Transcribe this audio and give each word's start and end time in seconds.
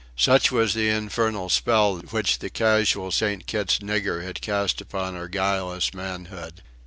Such 0.17 0.51
was 0.51 0.73
the 0.73 0.89
infernal 0.89 1.47
spell 1.49 1.97
which 1.99 2.39
that 2.39 2.55
casual 2.55 3.11
St. 3.11 3.45
Kitt's 3.45 3.77
nigger 3.83 4.23
had 4.23 4.41
cast 4.41 4.81
upon 4.81 5.15
our 5.15 5.27
guileless 5.27 5.93
manhood! 5.93 6.63